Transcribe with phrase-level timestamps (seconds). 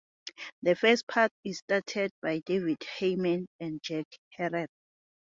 [0.63, 4.65] The first part is starred by David Hayman and Jack Herer.